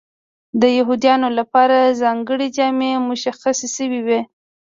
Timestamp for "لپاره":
1.39-1.95